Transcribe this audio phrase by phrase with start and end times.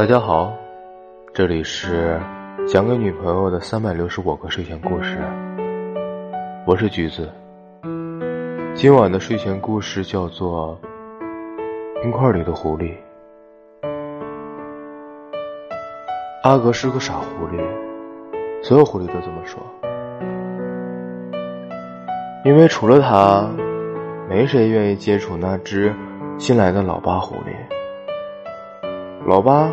[0.00, 0.50] 大家好，
[1.34, 2.18] 这里是
[2.66, 5.18] 讲给女朋友的三百六十五个睡前故事，
[6.66, 7.28] 我是橘子。
[8.74, 10.80] 今晚的睡前故事叫做
[12.00, 12.94] 《冰块里的狐狸》。
[16.44, 17.62] 阿格是个傻狐狸，
[18.62, 19.62] 所有狐狸都这么说，
[22.46, 23.46] 因为除了他，
[24.30, 25.94] 没谁愿意接触那只
[26.38, 27.54] 新来的老八狐狸。
[29.26, 29.70] 老八。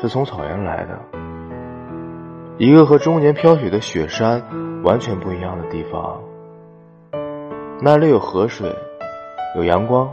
[0.00, 0.98] 是从草原来的，
[2.56, 4.42] 一个和终年飘雪的雪山
[4.82, 6.18] 完全不一样的地方。
[7.82, 8.74] 那里有河水，
[9.56, 10.10] 有阳光，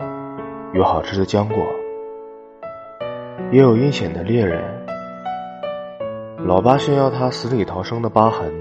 [0.74, 1.58] 有好吃的浆果，
[3.50, 4.62] 也有阴险的猎人。
[6.40, 8.54] 老八炫耀他死里逃生的疤痕，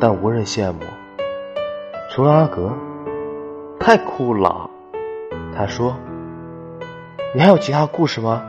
[0.00, 0.80] 但无人羡慕，
[2.10, 2.72] 除了阿格。
[3.78, 4.68] 太酷了，
[5.56, 5.94] 他说
[7.32, 8.42] ：“你还有其他故事吗？”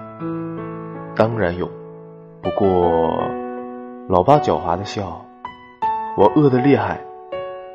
[1.19, 1.67] 当然有，
[2.41, 2.65] 不过，
[4.07, 5.25] 老爸狡猾的笑。
[6.15, 7.01] 我饿得厉害，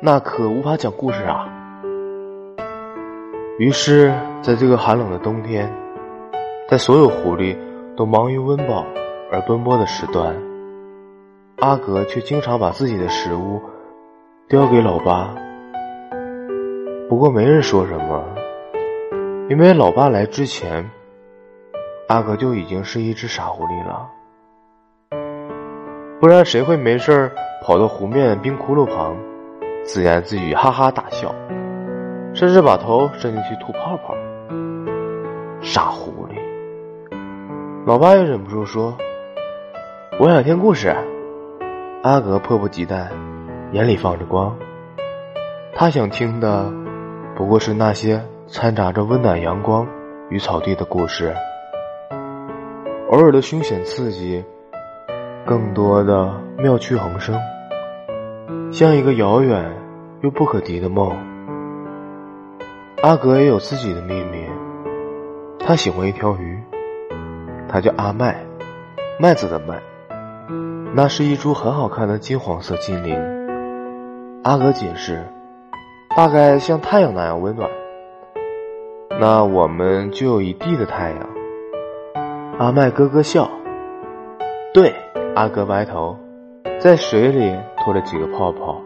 [0.01, 1.47] 那可无法讲故事啊。
[3.59, 5.71] 于是，在这个寒冷的冬天，
[6.67, 7.55] 在所有狐狸
[7.95, 8.83] 都忙于温饱
[9.31, 10.35] 而奔波的时段，
[11.59, 13.61] 阿格却经常把自己的食物
[14.49, 15.35] 叼给老八。
[17.07, 18.25] 不过没人说什么，
[19.51, 20.89] 因为老爸来之前。
[22.07, 24.07] 阿格就已经是一只傻狐狸了，
[26.19, 27.31] 不然谁会没事
[27.63, 29.15] 跑到湖面冰窟窿旁，
[29.83, 31.33] 自言自语，哈哈大笑，
[32.35, 34.13] 甚至把头伸进去吐泡泡？
[35.61, 36.35] 傻狐狸！
[37.87, 38.95] 老爸也忍不住说
[40.21, 40.95] ：“我想听故事。”
[42.03, 43.09] 阿格迫不及待，
[43.71, 44.55] 眼里放着光。
[45.73, 46.71] 他想听的
[47.35, 49.87] 不过是那些掺杂着温暖阳光
[50.29, 51.33] 与草地的故事。
[53.15, 54.43] 偶尔的凶险刺激，
[55.45, 57.39] 更多的妙趣横生，
[58.73, 59.71] 像一个遥远
[60.19, 61.15] 又不可敌的梦。
[63.01, 64.45] 阿格也有自己的秘密，
[65.57, 66.61] 他喜欢一条鱼，
[67.69, 68.45] 它叫阿麦，
[69.17, 69.81] 麦子的麦，
[70.93, 73.15] 那是一株很好看的金黄色精灵。
[74.43, 75.23] 阿格解释，
[76.17, 77.69] 大概像太阳那样温暖。
[79.21, 81.34] 那我们就有一地的太阳。
[82.57, 83.49] 阿麦咯咯笑，
[84.73, 84.95] 对，
[85.35, 86.15] 阿格歪头，
[86.79, 88.81] 在水里拖了几个泡泡。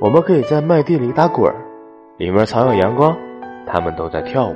[0.00, 1.54] 我们可以在麦地里打滚儿，
[2.16, 3.16] 里面藏有阳光，
[3.64, 4.54] 他们都在跳舞。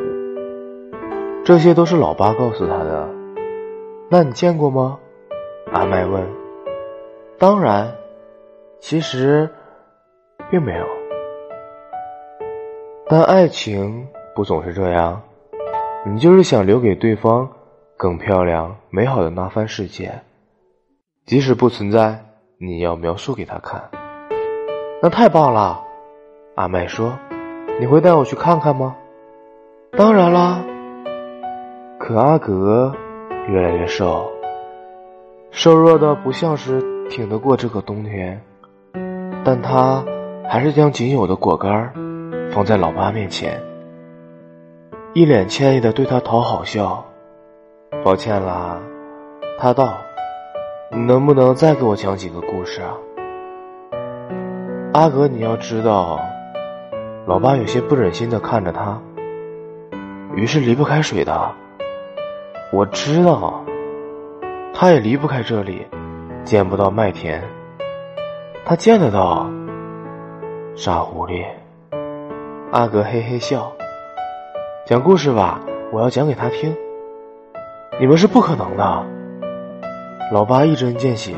[1.45, 3.09] 这些都是老八告诉他的。
[4.11, 4.99] 那你见过吗？
[5.73, 6.27] 阿麦问。
[7.39, 7.93] 当然，
[8.81, 9.49] 其实
[10.51, 10.85] 并没有。
[13.07, 15.23] 但爱情不总是这样，
[16.05, 17.49] 你就是想留给对方。
[18.03, 20.23] 更漂亮、美好的那番世界，
[21.25, 22.25] 即使不存在，
[22.59, 23.91] 你要描述给他看。
[25.01, 25.85] 那太棒了，
[26.57, 27.17] 阿麦说
[27.79, 28.97] ：“你会带我去看看吗？”
[29.97, 30.65] 当然啦。
[32.01, 32.93] 可阿格
[33.47, 34.33] 越来越瘦，
[35.53, 38.43] 瘦弱的不像是挺得过这个冬天，
[39.45, 40.05] 但他
[40.51, 41.93] 还是将仅有的果干
[42.51, 43.63] 放在老妈面前，
[45.15, 47.07] 一脸歉意的对他讨好笑。
[48.01, 48.81] 抱歉啦，
[49.59, 49.99] 他道
[50.91, 52.97] ：“你能不能再给我讲几个故事啊？”
[54.93, 56.19] 阿格，你要知道，
[57.27, 59.01] 老八有些不忍心的看着他。
[60.35, 61.53] 鱼是离不开水的，
[62.73, 63.63] 我知道，
[64.75, 65.87] 他也离不开这里，
[66.45, 67.43] 见不到麦田，
[68.65, 69.49] 他见得到。
[70.75, 71.45] 傻狐狸，
[72.73, 73.71] 阿格嘿嘿笑，
[74.87, 75.61] 讲故事吧，
[75.93, 76.75] 我要讲给他听。
[78.03, 79.07] 你们是不可能的，
[80.33, 81.37] 老八一针见血。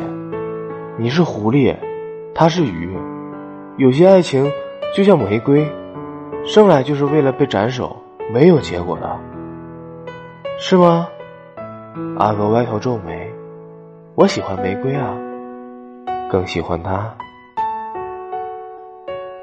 [0.96, 1.76] 你是狐狸，
[2.34, 2.96] 他是鱼。
[3.76, 4.50] 有些爱情
[4.94, 5.70] 就像玫瑰，
[6.46, 7.94] 生来就是为了被斩首，
[8.32, 9.20] 没有结果的，
[10.56, 11.06] 是吗？
[12.18, 13.30] 阿哥歪头皱眉。
[14.14, 15.14] 我喜欢玫瑰啊，
[16.30, 17.14] 更喜欢他。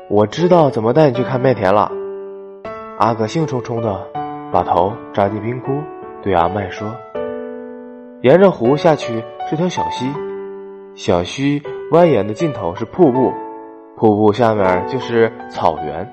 [0.10, 1.92] 我知道怎么带你去看麦田了。
[2.98, 4.08] 阿哥兴冲冲的
[4.52, 5.70] 把头扎进冰窟。
[6.24, 6.96] 对阿麦说
[8.22, 10.06] ：“沿着湖下去是条小溪，
[10.94, 11.60] 小溪
[11.92, 13.34] 蜿蜒的尽头是瀑布，
[13.98, 16.08] 瀑布下面就是草原。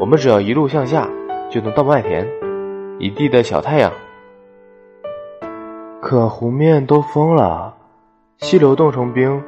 [0.00, 1.08] 我们只要一路向下，
[1.48, 2.28] 就能到麦田，
[2.98, 3.90] 一地的小太阳。
[6.02, 7.74] 可湖面都封了，
[8.36, 9.42] 溪流冻成冰，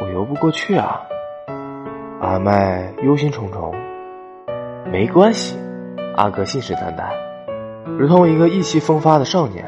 [0.00, 1.00] 我游不过去啊。”
[2.20, 3.72] 阿麦忧心忡忡。
[4.90, 5.56] 没关系，
[6.16, 7.04] 阿哥信誓旦旦。
[7.96, 9.64] 如同一个意气风发的少年，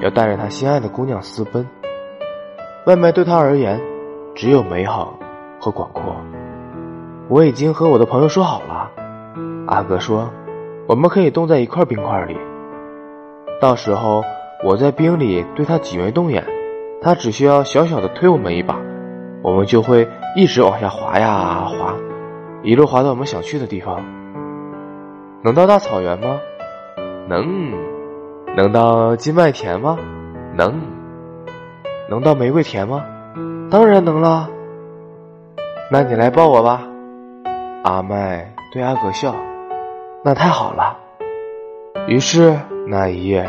[0.00, 1.66] 要带着他心爱的姑娘私奔。
[2.86, 3.80] 外卖对他而言，
[4.34, 5.18] 只有美好
[5.60, 6.16] 和广阔。
[7.28, 8.90] 我已经和我的朋友说好了，
[9.66, 10.30] 阿哥说，
[10.86, 12.36] 我们可以冻在一块冰块里，
[13.60, 14.22] 到时候
[14.64, 16.44] 我在冰里对他挤眉弄眼，
[17.00, 18.78] 他只需要小小的推我们一把，
[19.42, 21.96] 我们就会一直往下滑呀滑，
[22.62, 24.00] 一路滑到我们想去的地方。
[25.42, 26.38] 能到大草原吗？
[27.32, 27.72] 能。
[28.54, 29.96] 能到金麦田吗？
[30.54, 30.82] 能。
[32.10, 33.02] 能到玫瑰田吗？
[33.70, 34.50] 当然能了。
[35.90, 36.82] 那你来抱我吧。
[37.84, 39.34] 阿麦对阿格笑。
[40.22, 40.98] 那太好了。
[42.06, 42.54] 于是
[42.86, 43.48] 那一夜，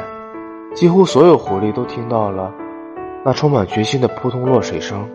[0.74, 2.54] 几乎所有狐狸都听到了
[3.26, 5.10] 那充满决心的扑通落水声。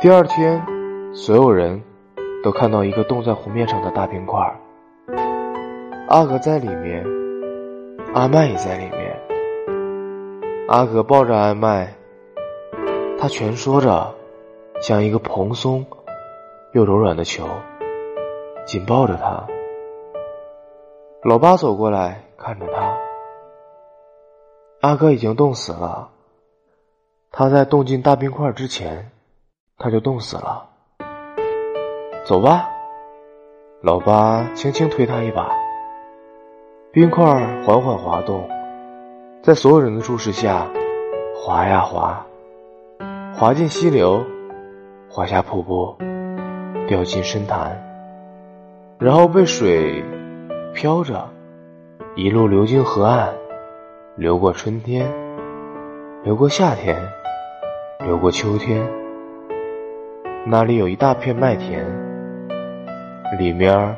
[0.00, 0.64] 第二天，
[1.12, 1.82] 所有人
[2.42, 4.40] 都看到一个冻在湖面上的大冰块。
[6.06, 7.02] 阿格在里面，
[8.12, 9.18] 阿麦也在里面。
[10.68, 11.94] 阿格抱着阿麦，
[13.18, 14.14] 他蜷缩着，
[14.82, 15.86] 像一个蓬松
[16.72, 17.48] 又柔软的球，
[18.66, 19.46] 紧抱着他。
[21.22, 22.98] 老八走过来看着他，
[24.82, 26.10] 阿哥已经冻死了。
[27.30, 29.10] 他在冻进大冰块之前，
[29.78, 30.68] 他就冻死了。
[32.26, 32.68] 走吧，
[33.80, 35.63] 老八轻轻推他一把。
[36.94, 37.24] 冰块
[37.64, 38.48] 缓缓滑动，
[39.42, 40.68] 在所有人的注视下，
[41.34, 42.24] 滑呀滑，
[43.34, 44.22] 滑进溪流，
[45.10, 45.96] 滑下瀑布，
[46.86, 47.82] 掉进深潭，
[49.00, 50.04] 然后被水
[50.72, 51.28] 飘着，
[52.14, 53.30] 一路流经河岸，
[54.14, 55.10] 流过春天，
[56.22, 56.96] 流过夏天，
[58.06, 58.86] 流过秋天。
[60.46, 61.84] 那里有一大片麦田，
[63.36, 63.96] 里面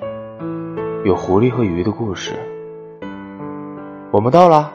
[1.04, 2.32] 有狐狸和鱼的故事。
[4.16, 4.72] 我们到了。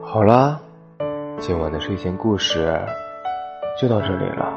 [0.00, 0.60] 好啦，
[1.40, 2.80] 今晚的睡前故事
[3.76, 4.52] 就到这里了。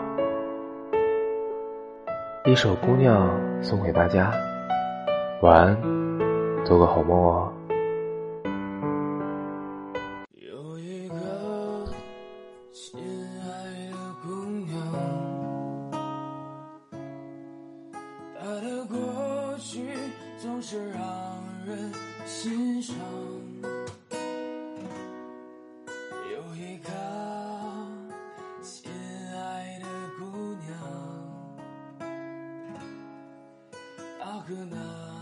[2.45, 3.27] 一首《姑娘》
[3.63, 4.31] 送给大家，
[5.41, 5.77] 晚安，
[6.65, 7.51] 做个好梦哦。
[20.69, 21.01] 是让
[21.65, 21.93] 人
[22.25, 22.93] 欣赏
[26.29, 26.89] 有一个
[28.61, 28.91] 心
[29.33, 29.85] 爱的
[30.19, 30.25] 姑
[30.65, 30.77] 娘
[34.19, 35.16] 阿格娜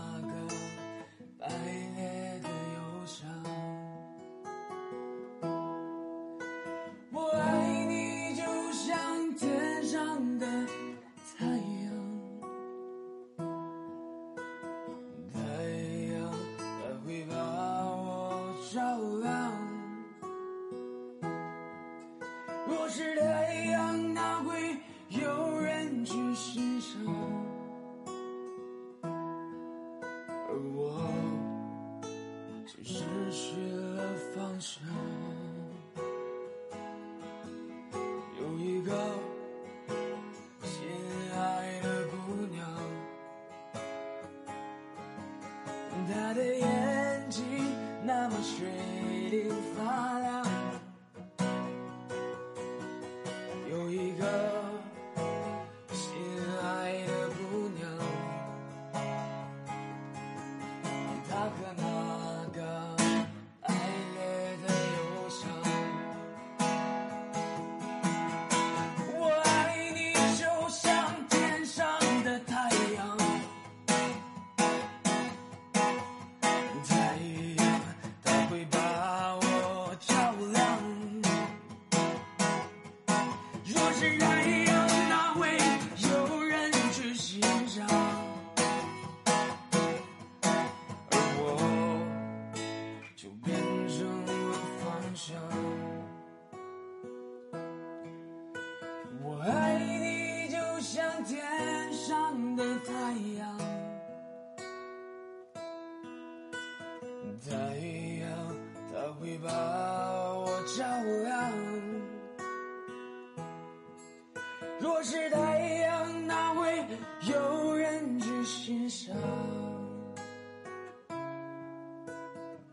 [114.86, 116.86] 若是太阳，哪会
[117.28, 119.16] 有人去欣赏？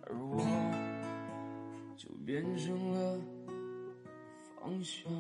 [0.06, 0.38] 而我
[1.98, 3.20] 就变成了
[4.62, 5.12] 方向。